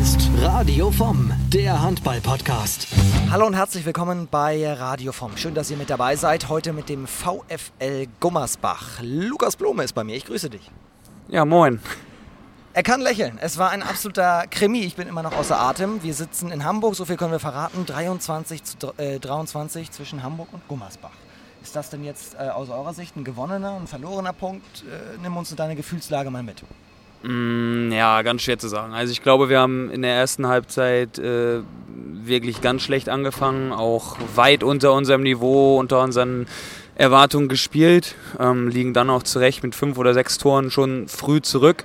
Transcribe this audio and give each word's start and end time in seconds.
ist 0.00 0.30
Radio 0.38 0.90
vom, 0.90 1.30
der 1.52 1.82
Handball-Podcast. 1.82 2.86
Hallo 3.30 3.46
und 3.46 3.52
herzlich 3.52 3.84
willkommen 3.84 4.28
bei 4.30 4.72
Radio 4.72 5.12
vom. 5.12 5.36
Schön, 5.36 5.54
dass 5.54 5.70
ihr 5.70 5.76
mit 5.76 5.90
dabei 5.90 6.16
seid. 6.16 6.48
Heute 6.48 6.72
mit 6.72 6.88
dem 6.88 7.06
VfL 7.06 8.06
Gummersbach. 8.18 9.00
Lukas 9.02 9.56
Blome 9.56 9.84
ist 9.84 9.92
bei 9.92 10.02
mir. 10.02 10.16
Ich 10.16 10.24
grüße 10.24 10.48
dich. 10.48 10.70
Ja, 11.28 11.44
moin. 11.44 11.80
Er 12.72 12.82
kann 12.82 13.02
lächeln. 13.02 13.36
Es 13.42 13.58
war 13.58 13.72
ein 13.72 13.82
absoluter 13.82 14.46
Krimi. 14.46 14.80
Ich 14.84 14.96
bin 14.96 15.06
immer 15.06 15.22
noch 15.22 15.36
außer 15.36 15.60
Atem. 15.60 16.02
Wir 16.02 16.14
sitzen 16.14 16.50
in 16.50 16.64
Hamburg, 16.64 16.94
so 16.94 17.04
viel 17.04 17.18
können 17.18 17.32
wir 17.32 17.38
verraten. 17.38 17.84
23 17.84 18.64
zu 18.64 18.94
äh, 18.96 19.18
23 19.18 19.90
zwischen 19.90 20.22
Hamburg 20.22 20.48
und 20.52 20.66
Gummersbach. 20.66 21.12
Ist 21.62 21.76
das 21.76 21.90
denn 21.90 22.04
jetzt 22.04 22.36
äh, 22.36 22.48
aus 22.48 22.70
eurer 22.70 22.94
Sicht 22.94 23.16
ein 23.16 23.24
gewonnener, 23.24 23.76
ein 23.78 23.86
verlorener 23.86 24.32
Punkt? 24.32 24.82
Äh, 24.84 25.18
nimm 25.20 25.36
uns 25.36 25.54
deine 25.54 25.76
Gefühlslage 25.76 26.30
mal 26.30 26.42
mit. 26.42 26.62
Mm, 27.22 27.92
ja, 27.92 28.22
ganz 28.22 28.42
schwer 28.42 28.58
zu 28.58 28.68
sagen. 28.68 28.94
Also 28.94 29.12
ich 29.12 29.22
glaube, 29.22 29.48
wir 29.48 29.60
haben 29.60 29.90
in 29.90 30.02
der 30.02 30.14
ersten 30.14 30.46
Halbzeit 30.46 31.18
äh, 31.18 31.60
wirklich 31.88 32.60
ganz 32.60 32.82
schlecht 32.82 33.08
angefangen, 33.08 33.72
auch 33.72 34.16
weit 34.34 34.62
unter 34.62 34.92
unserem 34.92 35.22
Niveau, 35.22 35.78
unter 35.78 36.02
unseren 36.02 36.46
Erwartungen 36.94 37.48
gespielt, 37.48 38.14
ähm, 38.38 38.68
liegen 38.68 38.94
dann 38.94 39.10
auch 39.10 39.22
zurecht 39.22 39.62
mit 39.62 39.74
fünf 39.74 39.98
oder 39.98 40.14
sechs 40.14 40.38
Toren 40.38 40.70
schon 40.70 41.08
früh 41.08 41.40
zurück. 41.40 41.84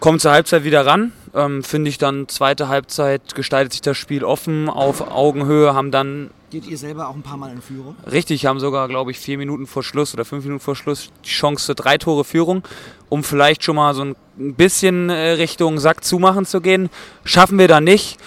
Kommt 0.00 0.20
zur 0.20 0.30
Halbzeit 0.30 0.64
wieder 0.64 0.86
ran, 0.86 1.12
ähm, 1.34 1.62
finde 1.64 1.90
ich 1.90 1.98
dann 1.98 2.28
zweite 2.28 2.68
Halbzeit 2.68 3.34
gestaltet 3.34 3.72
sich 3.72 3.82
das 3.82 3.96
Spiel 3.96 4.24
offen, 4.24 4.68
auf 4.68 5.10
Augenhöhe, 5.10 5.74
haben 5.74 5.90
dann 5.90 6.30
Geht 6.50 6.66
ihr 6.66 6.78
selber 6.78 7.08
auch 7.08 7.14
ein 7.14 7.22
paar 7.22 7.36
Mal 7.36 7.52
in 7.52 7.60
Führung? 7.60 7.94
Richtig, 8.10 8.46
haben 8.46 8.58
sogar, 8.58 8.88
glaube 8.88 9.10
ich, 9.10 9.18
vier 9.18 9.36
Minuten 9.36 9.66
vor 9.66 9.82
Schluss 9.82 10.14
oder 10.14 10.24
fünf 10.24 10.44
Minuten 10.44 10.62
vor 10.62 10.74
Schluss 10.74 11.10
die 11.22 11.28
Chance 11.28 11.74
drei 11.74 11.98
Tore 11.98 12.24
Führung, 12.24 12.62
um 13.10 13.22
vielleicht 13.22 13.64
schon 13.64 13.76
mal 13.76 13.92
so 13.94 14.02
ein 14.02 14.16
bisschen 14.36 15.10
äh, 15.10 15.32
Richtung 15.32 15.78
Sack 15.78 16.04
zumachen 16.04 16.46
zu 16.46 16.62
gehen. 16.62 16.88
Schaffen 17.24 17.58
wir 17.58 17.68
da 17.68 17.82
nicht. 17.82 18.18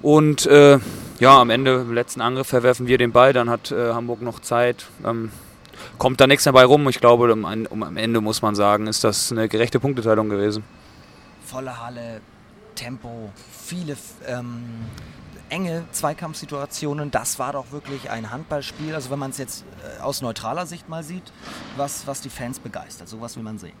Und 0.00 0.46
äh, 0.46 0.78
ja, 1.18 1.38
am 1.38 1.50
Ende, 1.50 1.82
im 1.82 1.92
letzten 1.92 2.22
Angriff, 2.22 2.46
verwerfen 2.46 2.86
wir 2.86 2.96
den 2.96 3.12
Ball. 3.12 3.34
Dann 3.34 3.50
hat 3.50 3.70
äh, 3.70 3.92
Hamburg 3.92 4.22
noch 4.22 4.40
Zeit. 4.40 4.86
Ähm, 5.04 5.30
kommt 5.98 6.18
da 6.22 6.26
nichts 6.26 6.44
dabei 6.44 6.64
rum. 6.64 6.88
Ich 6.88 6.98
glaube, 6.98 7.30
um, 7.30 7.44
um, 7.44 7.82
am 7.82 7.96
Ende 7.98 8.22
muss 8.22 8.40
man 8.40 8.54
sagen, 8.54 8.86
ist 8.86 9.04
das 9.04 9.30
eine 9.30 9.48
gerechte 9.50 9.80
Punkteteilung 9.80 10.30
gewesen. 10.30 10.64
Volle 11.44 11.78
Halle, 11.78 12.22
Tempo, 12.74 13.30
viele 13.52 13.98
ähm, 14.26 14.64
enge 15.50 15.84
Zweikampfsituationen. 15.92 17.10
Das 17.10 17.38
war 17.38 17.52
doch 17.52 17.72
wirklich 17.72 18.10
ein 18.10 18.30
Handballspiel. 18.30 18.94
Also 18.94 19.10
wenn 19.10 19.18
man 19.18 19.30
es 19.30 19.38
jetzt 19.38 19.64
äh, 19.98 20.02
aus 20.02 20.22
neutraler 20.22 20.66
Sicht 20.66 20.88
mal 20.88 21.02
sieht, 21.02 21.24
was, 21.76 22.06
was 22.06 22.20
die 22.20 22.30
Fans 22.30 22.58
begeistert. 22.58 23.08
Sowas 23.08 23.36
will 23.36 23.42
man 23.42 23.58
sehen. 23.58 23.76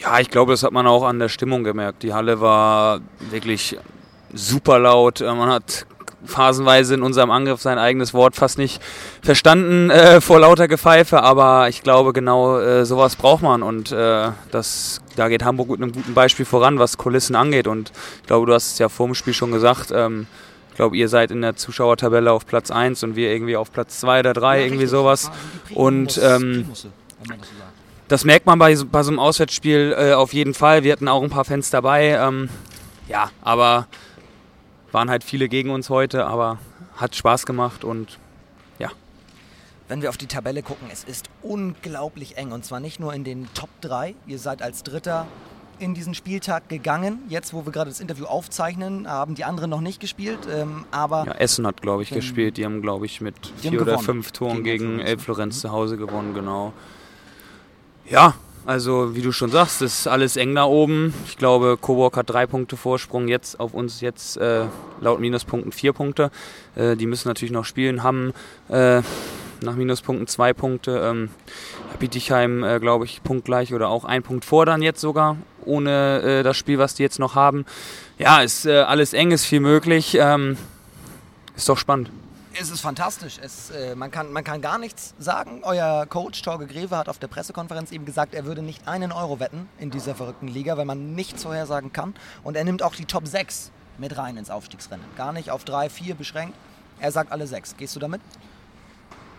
Ja, 0.00 0.20
ich 0.20 0.30
glaube, 0.30 0.52
das 0.52 0.62
hat 0.62 0.72
man 0.72 0.86
auch 0.86 1.04
an 1.04 1.18
der 1.18 1.28
Stimmung 1.28 1.64
gemerkt. 1.64 2.02
Die 2.02 2.14
Halle 2.14 2.40
war 2.40 3.00
wirklich 3.30 3.76
super 4.32 4.78
laut. 4.78 5.20
Äh, 5.20 5.34
man 5.34 5.50
hat 5.50 5.86
phasenweise 6.24 6.94
in 6.94 7.02
unserem 7.02 7.30
Angriff 7.30 7.60
sein 7.60 7.78
eigenes 7.78 8.12
Wort 8.12 8.34
fast 8.34 8.58
nicht 8.58 8.82
verstanden 9.22 9.90
äh, 9.90 10.20
vor 10.20 10.40
lauter 10.40 10.68
Gepfeife, 10.68 11.22
aber 11.22 11.68
ich 11.68 11.82
glaube, 11.82 12.12
genau 12.12 12.58
äh, 12.58 12.84
sowas 12.84 13.16
braucht 13.16 13.42
man 13.42 13.62
und 13.62 13.92
äh, 13.92 14.30
das, 14.50 15.00
da 15.16 15.28
geht 15.28 15.44
Hamburg 15.44 15.70
mit 15.70 15.80
einem 15.80 15.92
guten 15.92 16.14
Beispiel 16.14 16.44
voran, 16.44 16.78
was 16.78 16.98
Kulissen 16.98 17.36
angeht 17.36 17.66
und 17.66 17.92
ich 18.20 18.26
glaube, 18.26 18.46
du 18.46 18.54
hast 18.54 18.72
es 18.72 18.78
ja 18.78 18.88
vor 18.88 19.06
dem 19.06 19.14
Spiel 19.14 19.32
schon 19.32 19.52
gesagt, 19.52 19.92
ähm, 19.94 20.26
glaube, 20.78 20.96
ihr 20.96 21.08
seid 21.08 21.32
in 21.32 21.42
der 21.42 21.56
Zuschauertabelle 21.56 22.32
auf 22.32 22.46
Platz 22.46 22.70
1 22.70 23.02
und 23.02 23.16
wir 23.16 23.32
irgendwie 23.32 23.56
auf 23.56 23.72
Platz 23.72 23.98
2 23.98 24.20
oder 24.20 24.32
3, 24.32 24.58
ja, 24.58 24.64
irgendwie 24.64 24.84
richtig. 24.84 24.90
sowas. 24.90 25.30
Und 25.74 26.20
ähm, 26.22 26.70
das 28.06 28.24
merkt 28.24 28.46
man 28.46 28.60
bei, 28.60 28.76
bei 28.76 29.02
so 29.02 29.10
einem 29.10 29.18
Auswärtsspiel 29.18 29.94
äh, 29.98 30.12
auf 30.12 30.32
jeden 30.32 30.54
Fall. 30.54 30.84
Wir 30.84 30.92
hatten 30.92 31.08
auch 31.08 31.22
ein 31.22 31.30
paar 31.30 31.44
Fans 31.44 31.70
dabei. 31.70 32.10
Ähm, 32.10 32.48
ja, 33.08 33.30
aber 33.42 33.88
waren 34.92 35.10
halt 35.10 35.24
viele 35.24 35.48
gegen 35.48 35.70
uns 35.70 35.90
heute, 35.90 36.26
aber 36.26 36.58
hat 36.96 37.16
Spaß 37.16 37.44
gemacht 37.44 37.82
und 37.82 38.16
ja. 38.78 38.90
Wenn 39.88 40.00
wir 40.00 40.10
auf 40.10 40.16
die 40.16 40.28
Tabelle 40.28 40.62
gucken, 40.62 40.86
es 40.92 41.02
ist 41.02 41.28
unglaublich 41.42 42.36
eng 42.36 42.52
und 42.52 42.64
zwar 42.64 42.78
nicht 42.78 43.00
nur 43.00 43.12
in 43.14 43.24
den 43.24 43.48
Top 43.52 43.70
3. 43.80 44.14
Ihr 44.28 44.38
seid 44.38 44.62
als 44.62 44.84
Dritter 44.84 45.26
in 45.78 45.94
diesen 45.94 46.14
Spieltag 46.14 46.68
gegangen. 46.68 47.20
Jetzt, 47.28 47.52
wo 47.54 47.64
wir 47.64 47.72
gerade 47.72 47.90
das 47.90 48.00
Interview 48.00 48.26
aufzeichnen, 48.26 49.08
haben 49.08 49.34
die 49.34 49.44
anderen 49.44 49.70
noch 49.70 49.80
nicht 49.80 50.00
gespielt. 50.00 50.40
Ähm, 50.50 50.84
aber 50.90 51.24
ja, 51.26 51.32
Essen 51.32 51.66
hat, 51.66 51.82
glaube 51.82 52.02
ich, 52.02 52.10
gespielt. 52.10 52.56
Die 52.56 52.64
haben, 52.64 52.82
glaube 52.82 53.06
ich, 53.06 53.20
mit 53.20 53.34
vier 53.56 53.80
oder 53.82 53.98
fünf 53.98 54.32
Toren 54.32 54.64
gegen, 54.64 54.96
gegen 54.96 55.00
Elf-Florenz 55.00 55.56
mhm. 55.56 55.60
zu 55.60 55.72
Hause 55.72 55.96
gewonnen, 55.96 56.34
genau. 56.34 56.72
Ja, 58.08 58.34
also 58.68 59.14
wie 59.14 59.22
du 59.22 59.32
schon 59.32 59.50
sagst, 59.50 59.80
ist 59.80 60.06
alles 60.06 60.36
eng 60.36 60.54
da 60.54 60.64
oben. 60.64 61.14
Ich 61.26 61.38
glaube, 61.38 61.78
Coburg 61.80 62.16
hat 62.18 62.28
drei 62.28 62.46
Punkte 62.46 62.76
Vorsprung, 62.76 63.26
jetzt 63.26 63.58
auf 63.60 63.72
uns 63.72 64.02
jetzt 64.02 64.36
äh, 64.36 64.66
laut 65.00 65.20
Minuspunkten 65.20 65.72
vier 65.72 65.94
Punkte. 65.94 66.30
Äh, 66.74 66.94
die 66.96 67.06
müssen 67.06 67.28
natürlich 67.28 67.52
noch 67.52 67.64
spielen, 67.64 68.02
haben 68.02 68.34
äh, 68.68 69.00
nach 69.62 69.74
Minuspunkten 69.74 70.26
zwei 70.26 70.52
Punkte. 70.52 71.00
Ähm, 71.02 71.30
Bietigheim, 71.98 72.62
äh, 72.64 72.78
glaube 72.80 73.04
ich, 73.04 73.22
punktgleich 73.22 73.74
oder 73.74 73.88
auch 73.88 74.04
ein 74.04 74.22
Punkt 74.22 74.44
vor 74.44 74.66
dann 74.66 74.82
jetzt 74.82 75.00
sogar, 75.00 75.36
ohne 75.64 76.20
äh, 76.22 76.42
das 76.42 76.56
Spiel, 76.56 76.78
was 76.78 76.94
die 76.94 77.02
jetzt 77.02 77.18
noch 77.18 77.34
haben. 77.34 77.66
Ja, 78.18 78.40
ist 78.42 78.66
äh, 78.66 78.80
alles 78.80 79.12
eng, 79.12 79.30
ist 79.30 79.44
viel 79.44 79.60
möglich. 79.60 80.16
Ähm, 80.20 80.56
ist 81.56 81.68
doch 81.68 81.78
spannend. 81.78 82.10
Es 82.60 82.70
ist 82.70 82.80
fantastisch. 82.80 83.38
Es, 83.40 83.70
äh, 83.70 83.94
man, 83.94 84.10
kann, 84.10 84.32
man 84.32 84.42
kann 84.42 84.60
gar 84.60 84.78
nichts 84.78 85.14
sagen. 85.18 85.60
Euer 85.62 86.06
Coach 86.06 86.42
Torge 86.42 86.66
Greve 86.66 86.96
hat 86.96 87.08
auf 87.08 87.18
der 87.18 87.28
Pressekonferenz 87.28 87.92
eben 87.92 88.04
gesagt, 88.04 88.34
er 88.34 88.44
würde 88.46 88.62
nicht 88.62 88.88
einen 88.88 89.12
Euro 89.12 89.38
wetten 89.38 89.68
in 89.78 89.90
dieser 89.90 90.14
verrückten 90.14 90.48
Liga, 90.48 90.76
weil 90.76 90.84
man 90.84 91.14
nichts 91.14 91.44
vorhersagen 91.44 91.92
kann. 91.92 92.14
Und 92.42 92.56
er 92.56 92.64
nimmt 92.64 92.82
auch 92.82 92.94
die 92.94 93.04
Top 93.04 93.28
6 93.28 93.70
mit 93.98 94.16
rein 94.16 94.36
ins 94.36 94.50
Aufstiegsrennen. 94.50 95.04
Gar 95.16 95.32
nicht 95.32 95.50
auf 95.50 95.64
3, 95.64 95.88
4 95.88 96.14
beschränkt. 96.16 96.54
Er 97.00 97.12
sagt 97.12 97.30
alle 97.30 97.46
6. 97.46 97.76
Gehst 97.76 97.94
du 97.94 98.00
damit? 98.00 98.20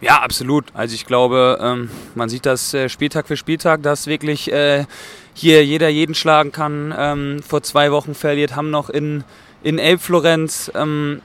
Ja, 0.02 0.22
absolut. 0.22 0.66
Also 0.74 0.96
ich 0.96 1.06
glaube, 1.06 1.60
ähm, 1.62 1.90
man 2.16 2.30
sieht 2.30 2.46
das 2.46 2.74
äh, 2.74 2.88
Spieltag 2.88 3.28
für 3.28 3.36
Spieltag, 3.36 3.84
dass 3.84 4.08
wirklich 4.08 4.52
äh, 4.52 4.86
hier 5.34 5.66
jeder 5.66 5.90
jeden 5.90 6.16
schlagen 6.16 6.54
kann. 6.54 6.94
Ähm, 6.98 7.44
vor 7.46 7.64
zwei 7.64 7.92
Wochen 7.92 8.16
verliert 8.16 8.56
Hamm 8.56 8.72
noch 8.72 8.90
in, 8.90 9.26
in 9.62 9.78
Elbflorenz. 9.78 10.72
Ähm, 10.74 11.22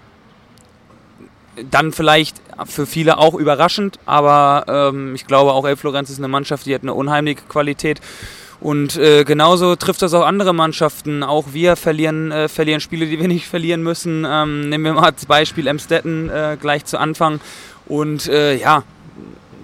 dann 1.71 1.93
vielleicht 1.93 2.41
für 2.67 2.85
viele 2.85 3.19
auch 3.19 3.35
überraschend, 3.35 4.01
aber 4.07 4.93
ich 5.15 5.25
glaube 5.29 5.53
auch 5.53 5.65
Elbflorenz 5.65 6.11
ist 6.11 6.19
eine 6.19 6.27
Mannschaft, 6.27 6.67
die 6.67 6.75
hat 6.75 6.83
eine 6.83 6.95
unheimliche 6.95 7.43
Qualität. 7.49 8.01
Und 8.61 8.97
äh, 8.97 9.25
genauso 9.25 9.77
trifft 9.77 10.01
das 10.01 10.15
auch 10.15 10.25
andere 10.25 10.55
Mannschaften. 10.55 11.23
Auch 11.23 11.49
wir 11.53 11.77
verlieren, 11.77 12.33
äh, 12.33 12.49
verlieren 12.49 12.81
Spiele, 12.81 13.07
die 13.07 13.21
wir 13.21 13.29
nicht 13.29 13.47
verlieren 13.47 13.83
müssen. 13.83 14.27
Ähm, 14.27 14.69
nehmen 14.71 14.85
wir 14.85 14.95
mal 14.95 15.05
als 15.11 15.27
Beispiel 15.27 15.67
Emstetten 15.67 16.31
äh, 16.31 16.57
gleich 16.59 16.87
zu 16.87 16.99
Anfang. 16.99 17.41
Und 17.87 18.29
äh, 18.29 18.57
ja, 18.57 18.83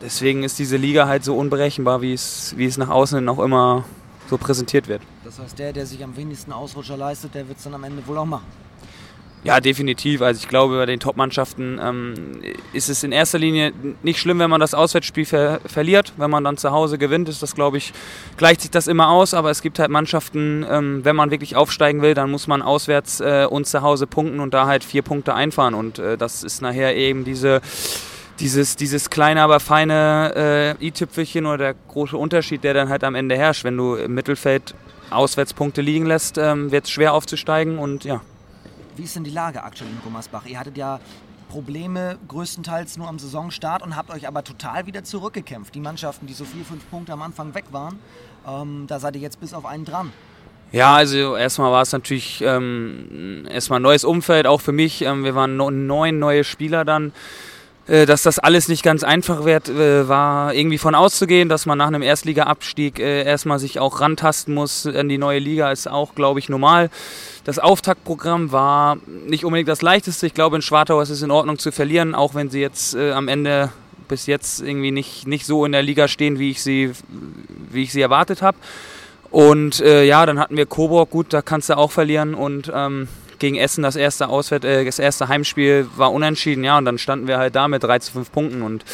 deswegen 0.02 0.42
ist 0.42 0.58
diese 0.58 0.76
Liga 0.76 1.06
halt 1.06 1.24
so 1.24 1.36
unberechenbar, 1.36 2.02
wie 2.02 2.12
es, 2.12 2.54
wie 2.56 2.66
es 2.66 2.76
nach 2.76 2.88
außen 2.88 3.28
auch 3.28 3.38
immer 3.38 3.84
so 4.28 4.38
präsentiert 4.38 4.88
wird. 4.88 5.02
Das 5.24 5.38
heißt, 5.38 5.58
der, 5.58 5.72
der 5.72 5.86
sich 5.86 6.02
am 6.04 6.16
wenigsten 6.16 6.52
Ausrutscher 6.52 6.96
leistet, 6.96 7.34
der 7.34 7.48
wird 7.48 7.58
es 7.58 7.64
dann 7.64 7.74
am 7.74 7.84
Ende 7.84 8.06
wohl 8.06 8.18
auch 8.18 8.26
machen. 8.26 8.46
Ja, 9.42 9.58
definitiv. 9.58 10.20
Also 10.20 10.38
ich 10.42 10.48
glaube, 10.48 10.76
bei 10.76 10.84
den 10.84 11.00
Top-Mannschaften 11.00 11.80
ähm, 11.82 12.14
ist 12.74 12.90
es 12.90 13.02
in 13.02 13.10
erster 13.10 13.38
Linie 13.38 13.72
nicht 14.02 14.20
schlimm, 14.20 14.38
wenn 14.38 14.50
man 14.50 14.60
das 14.60 14.74
Auswärtsspiel 14.74 15.24
ver 15.24 15.60
verliert. 15.64 16.12
Wenn 16.18 16.30
man 16.30 16.44
dann 16.44 16.58
zu 16.58 16.72
Hause 16.72 16.98
gewinnt, 16.98 17.26
ist 17.30 17.42
das, 17.42 17.54
glaube 17.54 17.78
ich, 17.78 17.94
gleicht 18.36 18.60
sich 18.60 18.70
das 18.70 18.86
immer 18.86 19.08
aus. 19.08 19.32
Aber 19.32 19.50
es 19.50 19.62
gibt 19.62 19.78
halt 19.78 19.90
Mannschaften, 19.90 20.66
ähm, 20.68 21.06
wenn 21.06 21.16
man 21.16 21.30
wirklich 21.30 21.56
aufsteigen 21.56 22.02
will, 22.02 22.12
dann 22.12 22.30
muss 22.30 22.48
man 22.48 22.60
auswärts 22.60 23.20
äh, 23.20 23.46
und 23.48 23.66
zu 23.66 23.80
Hause 23.80 24.06
punkten 24.06 24.40
und 24.40 24.52
da 24.52 24.66
halt 24.66 24.84
vier 24.84 25.00
Punkte 25.00 25.32
einfahren. 25.34 25.72
Und 25.72 25.98
äh, 25.98 26.18
das 26.18 26.44
ist 26.44 26.60
nachher 26.60 26.94
eben 26.94 27.24
diese 27.24 27.62
dieses, 28.40 28.76
dieses 28.76 29.10
kleine, 29.10 29.42
aber 29.42 29.60
feine 29.60 30.76
äh, 30.80 30.86
i-Tüpfelchen 30.86 31.46
oder 31.46 31.58
der 31.58 31.74
große 31.88 32.16
Unterschied, 32.16 32.64
der 32.64 32.74
dann 32.74 32.88
halt 32.88 33.04
am 33.04 33.14
Ende 33.14 33.36
herrscht. 33.36 33.64
Wenn 33.64 33.76
du 33.76 33.94
im 33.94 34.14
Mittelfeld 34.14 34.74
Auswärtspunkte 35.10 35.82
liegen 35.82 36.06
lässt, 36.06 36.38
ähm, 36.38 36.70
wird 36.70 36.84
es 36.84 36.90
schwer 36.90 37.14
aufzusteigen 37.14 37.78
und 37.78 38.04
ja. 38.04 38.20
Wie 38.96 39.04
ist 39.04 39.16
denn 39.16 39.24
die 39.24 39.30
Lage 39.30 39.62
aktuell 39.62 39.90
in 39.90 40.00
Gummersbach? 40.02 40.46
Ihr 40.46 40.58
hattet 40.58 40.76
ja 40.76 41.00
Probleme 41.48 42.18
größtenteils 42.28 42.96
nur 42.96 43.08
am 43.08 43.18
Saisonstart 43.18 43.82
und 43.82 43.96
habt 43.96 44.10
euch 44.10 44.28
aber 44.28 44.44
total 44.44 44.86
wieder 44.86 45.04
zurückgekämpft. 45.04 45.74
Die 45.74 45.80
Mannschaften, 45.80 46.26
die 46.26 46.32
so 46.32 46.44
vier, 46.44 46.64
fünf 46.64 46.88
Punkte 46.90 47.12
am 47.12 47.22
Anfang 47.22 47.54
weg 47.54 47.64
waren, 47.72 47.98
ähm, 48.46 48.84
da 48.86 49.00
seid 49.00 49.16
ihr 49.16 49.22
jetzt 49.22 49.40
bis 49.40 49.52
auf 49.52 49.66
einen 49.66 49.84
dran. 49.84 50.12
Ja, 50.72 50.94
also 50.94 51.36
erstmal 51.36 51.72
war 51.72 51.82
es 51.82 51.90
natürlich 51.90 52.42
ähm, 52.42 53.46
erstmal 53.50 53.80
ein 53.80 53.82
neues 53.82 54.04
Umfeld, 54.04 54.46
auch 54.46 54.60
für 54.60 54.70
mich. 54.70 55.02
Ähm, 55.02 55.24
wir 55.24 55.34
waren 55.34 55.56
neun 55.56 55.88
neue 56.20 56.44
Spieler 56.44 56.84
dann. 56.84 57.12
Äh, 57.90 58.06
dass 58.06 58.22
das 58.22 58.38
alles 58.38 58.68
nicht 58.68 58.84
ganz 58.84 59.02
einfach 59.02 59.44
wird, 59.44 59.68
äh, 59.68 60.08
war 60.08 60.54
irgendwie 60.54 60.78
von 60.78 60.94
auszugehen, 60.94 61.48
dass 61.48 61.66
man 61.66 61.76
nach 61.76 61.88
einem 61.88 62.02
Erstliga-Abstieg 62.02 63.00
äh, 63.00 63.24
erstmal 63.24 63.58
sich 63.58 63.80
auch 63.80 64.00
rantasten 64.00 64.54
muss 64.54 64.86
an 64.86 65.08
die 65.08 65.18
neue 65.18 65.40
Liga, 65.40 65.72
ist 65.72 65.90
auch, 65.90 66.14
glaube 66.14 66.38
ich, 66.38 66.48
normal. 66.48 66.88
Das 67.42 67.58
Auftaktprogramm 67.58 68.52
war 68.52 68.98
nicht 69.26 69.44
unbedingt 69.44 69.68
das 69.68 69.82
leichteste. 69.82 70.28
Ich 70.28 70.34
glaube, 70.34 70.54
in 70.54 70.62
Schwartau 70.62 71.00
ist 71.00 71.10
es 71.10 71.22
in 71.22 71.32
Ordnung 71.32 71.58
zu 71.58 71.72
verlieren, 71.72 72.14
auch 72.14 72.34
wenn 72.34 72.48
sie 72.48 72.60
jetzt 72.60 72.94
am 72.94 73.26
Ende 73.26 73.70
bis 74.06 74.26
jetzt 74.26 74.60
irgendwie 74.60 74.92
nicht, 74.92 75.26
nicht 75.26 75.46
so 75.46 75.64
in 75.64 75.72
der 75.72 75.82
Liga 75.82 76.06
stehen, 76.06 76.38
wie 76.38 76.50
ich 76.50 76.62
sie, 76.62 76.92
wie 77.70 77.82
ich 77.82 77.92
sie 77.92 78.02
erwartet 78.02 78.42
habe. 78.42 78.58
Und 79.30 79.80
äh, 79.80 80.04
ja, 80.04 80.26
dann 80.26 80.38
hatten 80.38 80.56
wir 80.56 80.66
Coburg, 80.66 81.10
gut, 81.10 81.32
da 81.32 81.42
kannst 81.42 81.70
du 81.70 81.76
auch 81.76 81.90
verlieren. 81.90 82.34
Und 82.34 82.70
ähm, 82.72 83.08
gegen 83.40 83.56
Essen 83.56 83.82
das 83.82 83.96
erste 83.96 84.28
Auswärt, 84.28 84.64
äh, 84.64 84.84
das 84.84 85.00
erste 85.00 85.28
Heimspiel 85.28 85.88
war 85.96 86.12
unentschieden, 86.12 86.62
ja, 86.62 86.78
und 86.78 86.84
dann 86.84 86.98
standen 86.98 87.26
wir 87.26 87.38
halt 87.38 87.56
da 87.56 87.66
mit 87.66 87.82
3 87.82 87.98
zu 87.98 88.12
5 88.12 88.30
Punkten 88.30 88.62
und 88.62 88.84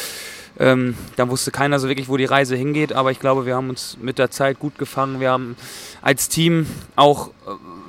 ähm, 0.59 0.95
da 1.15 1.29
wusste 1.29 1.51
keiner 1.51 1.77
so 1.79 1.87
wirklich, 1.87 2.09
wo 2.09 2.17
die 2.17 2.25
Reise 2.25 2.55
hingeht, 2.55 2.93
aber 2.93 3.11
ich 3.11 3.19
glaube, 3.19 3.45
wir 3.45 3.55
haben 3.55 3.69
uns 3.69 3.97
mit 4.01 4.17
der 4.17 4.31
Zeit 4.31 4.57
gut 4.57 4.77
gefangen. 4.79 5.19
Wir 5.19 5.29
haben 5.29 5.55
als 6.01 6.29
Team 6.29 6.65
auch 6.95 7.27
äh, 7.27 7.31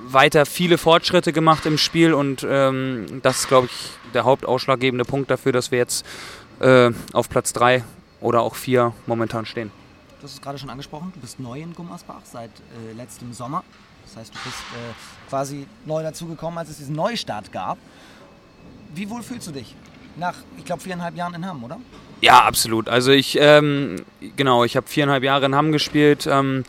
weiter 0.08 0.44
viele 0.44 0.76
Fortschritte 0.76 1.32
gemacht 1.32 1.64
im 1.64 1.78
Spiel 1.78 2.12
und 2.12 2.46
ähm, 2.48 3.20
das 3.22 3.40
ist, 3.40 3.48
glaube 3.48 3.68
ich, 3.68 3.90
der 4.12 4.24
hauptausschlaggebende 4.24 5.04
Punkt 5.04 5.30
dafür, 5.30 5.52
dass 5.52 5.70
wir 5.70 5.78
jetzt 5.78 6.04
äh, 6.60 6.90
auf 7.12 7.30
Platz 7.30 7.52
3 7.54 7.84
oder 8.20 8.42
auch 8.42 8.54
4 8.54 8.92
momentan 9.06 9.46
stehen. 9.46 9.70
Du 10.18 10.24
hast 10.24 10.34
es 10.34 10.40
gerade 10.42 10.58
schon 10.58 10.70
angesprochen, 10.70 11.12
du 11.14 11.20
bist 11.20 11.38
neu 11.40 11.60
in 11.60 11.74
Gummersbach 11.74 12.22
seit 12.24 12.50
äh, 12.50 12.92
letztem 12.96 13.32
Sommer. 13.32 13.62
Das 14.08 14.16
heißt, 14.16 14.34
du 14.34 14.38
bist 14.42 14.56
äh, 14.72 15.28
quasi 15.28 15.66
neu 15.84 16.02
dazugekommen, 16.02 16.58
als 16.58 16.70
es 16.70 16.78
diesen 16.78 16.94
Neustart 16.94 17.52
gab. 17.52 17.76
Wie 18.94 19.08
wohl 19.10 19.22
fühlst 19.22 19.46
du 19.48 19.52
dich? 19.52 19.74
Nach, 20.16 20.34
ich 20.56 20.64
glaube, 20.64 20.82
viereinhalb 20.82 21.14
Jahren 21.14 21.34
in 21.34 21.46
Hamm, 21.46 21.62
oder? 21.62 21.78
Ja, 22.22 22.44
absolut. 22.44 22.88
Also 22.88 23.12
ich, 23.12 23.36
ähm, 23.38 24.04
genau, 24.36 24.64
ich 24.64 24.76
habe 24.76 24.88
viereinhalb 24.88 25.22
Jahre 25.22 25.46
in 25.46 25.54
Hamm 25.54 25.72
gespielt. 25.72 26.26
Ähm, 26.26 26.64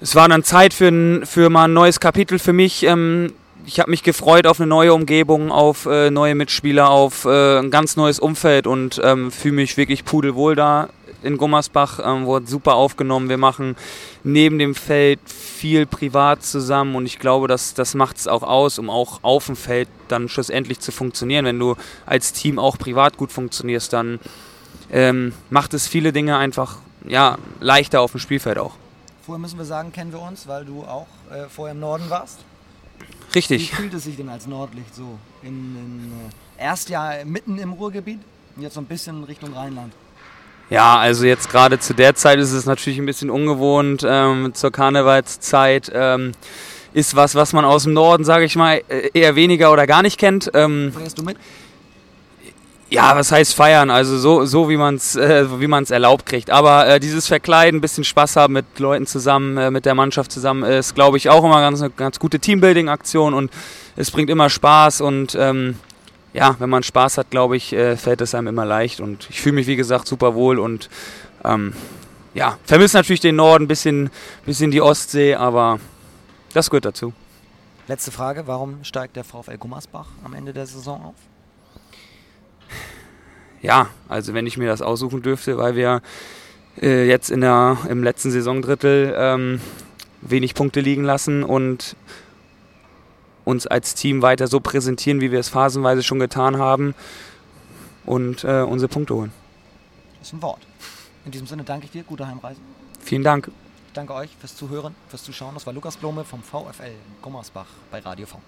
es 0.00 0.14
war 0.14 0.28
dann 0.28 0.42
Zeit 0.42 0.72
für, 0.72 1.20
für 1.26 1.50
mal 1.50 1.64
ein 1.64 1.74
neues 1.74 2.00
Kapitel 2.00 2.38
für 2.38 2.54
mich. 2.54 2.84
Ähm, 2.84 3.34
ich 3.66 3.78
habe 3.78 3.90
mich 3.90 4.02
gefreut 4.02 4.46
auf 4.46 4.58
eine 4.58 4.66
neue 4.66 4.94
Umgebung, 4.94 5.52
auf 5.52 5.84
äh, 5.84 6.10
neue 6.10 6.34
Mitspieler, 6.34 6.88
auf 6.88 7.26
äh, 7.26 7.58
ein 7.58 7.70
ganz 7.70 7.96
neues 7.96 8.18
Umfeld 8.18 8.66
und 8.66 8.98
ähm, 9.04 9.30
fühle 9.30 9.56
mich 9.56 9.76
wirklich 9.76 10.06
pudelwohl 10.06 10.56
da 10.56 10.88
in 11.22 11.36
Gummersbach. 11.36 12.00
Ähm, 12.04 12.26
wurde 12.26 12.46
super 12.46 12.74
aufgenommen. 12.74 13.28
Wir 13.28 13.38
machen 13.38 13.76
neben 14.24 14.58
dem 14.58 14.74
Feld 14.74 15.20
viel 15.26 15.86
privat 15.86 16.42
zusammen 16.42 16.94
und 16.96 17.06
ich 17.06 17.18
glaube, 17.18 17.48
dass, 17.48 17.74
das 17.74 17.94
macht 17.94 18.16
es 18.16 18.28
auch 18.28 18.42
aus, 18.42 18.78
um 18.78 18.90
auch 18.90 19.20
auf 19.22 19.46
dem 19.46 19.56
Feld 19.56 19.88
dann 20.08 20.28
schlussendlich 20.28 20.80
zu 20.80 20.92
funktionieren. 20.92 21.44
Wenn 21.44 21.58
du 21.58 21.76
als 22.06 22.32
Team 22.32 22.58
auch 22.58 22.78
privat 22.78 23.16
gut 23.16 23.32
funktionierst, 23.32 23.92
dann 23.92 24.20
ähm, 24.90 25.32
macht 25.50 25.74
es 25.74 25.86
viele 25.86 26.12
Dinge 26.12 26.36
einfach 26.36 26.78
ja, 27.06 27.38
leichter 27.60 28.00
auf 28.00 28.12
dem 28.12 28.20
Spielfeld 28.20 28.58
auch. 28.58 28.74
Vorher 29.24 29.40
müssen 29.40 29.58
wir 29.58 29.64
sagen, 29.64 29.92
kennen 29.92 30.12
wir 30.12 30.20
uns, 30.20 30.48
weil 30.48 30.64
du 30.64 30.82
auch 30.82 31.06
äh, 31.30 31.48
vorher 31.48 31.74
im 31.74 31.80
Norden 31.80 32.08
warst. 32.08 32.40
Richtig. 33.34 33.72
Wie 33.72 33.76
fühlt 33.76 33.94
es 33.94 34.04
sich 34.04 34.16
denn 34.16 34.28
als 34.28 34.46
Nordlicht 34.46 34.94
so? 34.94 35.18
In, 35.42 35.48
in, 35.48 36.12
äh, 36.58 36.64
erst 36.64 36.88
ja 36.88 37.12
mitten 37.24 37.58
im 37.58 37.72
Ruhrgebiet 37.72 38.20
und 38.56 38.62
jetzt 38.62 38.74
so 38.74 38.80
ein 38.80 38.86
bisschen 38.86 39.24
Richtung 39.24 39.52
Rheinland. 39.52 39.92
Ja, 40.70 40.98
also 40.98 41.26
jetzt 41.26 41.50
gerade 41.50 41.78
zu 41.78 41.94
der 41.94 42.14
Zeit 42.14 42.38
ist 42.38 42.52
es 42.52 42.64
natürlich 42.64 42.98
ein 42.98 43.06
bisschen 43.06 43.28
ungewohnt. 43.28 44.04
Ähm, 44.06 44.54
zur 44.54 44.70
Karnevalszeit 44.70 45.90
ähm, 45.92 46.32
ist 46.92 47.16
was, 47.16 47.34
was 47.34 47.52
man 47.52 47.64
aus 47.64 47.82
dem 47.82 47.92
Norden, 47.92 48.24
sage 48.24 48.44
ich 48.44 48.56
mal, 48.56 48.82
äh, 48.88 49.10
eher 49.12 49.34
weniger 49.34 49.72
oder 49.72 49.86
gar 49.86 50.02
nicht 50.02 50.18
kennt. 50.18 50.50
Ähm, 50.54 50.92
Feierst 50.94 51.18
du 51.18 51.24
mit? 51.24 51.36
ja, 52.90 53.16
was 53.16 53.30
heißt 53.30 53.54
feiern? 53.54 53.88
Also 53.88 54.18
so, 54.18 54.44
so 54.44 54.68
wie 54.68 54.76
man 54.76 54.96
es 54.96 55.14
äh, 55.14 55.60
wie 55.60 55.68
man's 55.68 55.90
erlaubt 55.90 56.26
kriegt. 56.26 56.50
Aber 56.50 56.86
äh, 56.86 57.00
dieses 57.00 57.28
Verkleiden, 57.28 57.78
ein 57.78 57.80
bisschen 57.80 58.04
Spaß 58.04 58.36
haben 58.36 58.52
mit 58.52 58.78
Leuten 58.78 59.06
zusammen, 59.06 59.56
äh, 59.56 59.70
mit 59.70 59.86
der 59.86 59.94
Mannschaft 59.94 60.32
zusammen, 60.32 60.64
ist, 60.64 60.94
glaube 60.96 61.16
ich, 61.16 61.30
auch 61.30 61.44
immer 61.44 61.60
ganz, 61.60 61.80
eine 61.80 61.90
ganz 61.90 62.18
gute 62.18 62.40
Teambuilding-Aktion 62.40 63.32
und 63.32 63.50
es 63.96 64.10
bringt 64.10 64.28
immer 64.28 64.50
Spaß 64.50 65.00
und 65.02 65.36
ähm, 65.38 65.76
ja, 66.32 66.56
wenn 66.58 66.70
man 66.70 66.82
Spaß 66.82 67.18
hat, 67.18 67.30
glaube 67.30 67.56
ich, 67.56 67.72
äh, 67.72 67.96
fällt 67.96 68.20
es 68.20 68.34
einem 68.34 68.48
immer 68.48 68.64
leicht 68.64 69.00
und 69.00 69.28
ich 69.30 69.40
fühle 69.40 69.56
mich, 69.56 69.66
wie 69.66 69.76
gesagt, 69.76 70.06
super 70.06 70.34
wohl 70.34 70.58
und 70.58 70.88
ähm, 71.44 71.72
ja, 72.34 72.58
vermisse 72.64 72.96
natürlich 72.96 73.20
den 73.20 73.36
Norden, 73.36 73.66
bisschen, 73.66 74.10
bisschen 74.46 74.70
die 74.70 74.80
Ostsee, 74.80 75.34
aber 75.34 75.80
das 76.52 76.70
gehört 76.70 76.84
dazu. 76.84 77.12
Letzte 77.88 78.12
Frage, 78.12 78.46
warum 78.46 78.84
steigt 78.84 79.16
der 79.16 79.24
VfL 79.24 79.58
Gummersbach 79.58 80.06
am 80.24 80.34
Ende 80.34 80.52
der 80.52 80.66
Saison 80.66 81.02
auf? 81.06 81.14
Ja, 83.62 83.88
also 84.08 84.32
wenn 84.32 84.46
ich 84.46 84.56
mir 84.56 84.68
das 84.68 84.80
aussuchen 84.80 85.22
dürfte, 85.22 85.58
weil 85.58 85.74
wir 85.74 86.00
äh, 86.80 87.06
jetzt 87.06 87.30
in 87.30 87.40
der, 87.40 87.78
im 87.88 88.02
letzten 88.02 88.30
Saisondrittel 88.30 89.14
ähm, 89.16 89.60
wenig 90.22 90.54
Punkte 90.54 90.80
liegen 90.80 91.02
lassen 91.02 91.42
und 91.42 91.96
uns 93.50 93.66
als 93.66 93.94
Team 93.94 94.22
weiter 94.22 94.46
so 94.46 94.60
präsentieren, 94.60 95.20
wie 95.20 95.30
wir 95.30 95.40
es 95.40 95.48
phasenweise 95.48 96.02
schon 96.02 96.18
getan 96.18 96.58
haben 96.58 96.94
und 98.06 98.44
äh, 98.44 98.62
unsere 98.62 98.88
Punkte 98.88 99.14
holen. 99.14 99.32
Das 100.18 100.28
ist 100.28 100.34
ein 100.34 100.42
Wort. 100.42 100.60
In 101.24 101.32
diesem 101.32 101.46
Sinne 101.46 101.64
danke 101.64 101.86
ich 101.86 101.90
dir, 101.90 102.02
gute 102.02 102.26
Heimreise. 102.26 102.60
Vielen 103.00 103.24
Dank. 103.24 103.50
Ich 103.88 103.92
danke 103.94 104.14
euch 104.14 104.30
fürs 104.38 104.56
Zuhören, 104.56 104.94
fürs 105.08 105.24
Zuschauen. 105.24 105.54
Das 105.54 105.66
war 105.66 105.72
Lukas 105.72 105.96
Blome 105.96 106.24
vom 106.24 106.42
VfL 106.42 106.92
Gummersbach 107.22 107.66
bei 107.90 107.98
Radio 107.98 108.26
V. 108.26 108.40